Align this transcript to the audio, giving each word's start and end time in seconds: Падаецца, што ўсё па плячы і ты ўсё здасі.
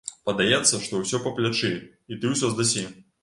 Падаецца, 0.27 0.79
што 0.85 1.01
ўсё 1.01 1.19
па 1.27 1.33
плячы 1.39 1.71
і 2.15 2.19
ты 2.23 2.33
ўсё 2.35 2.53
здасі. 2.57 2.87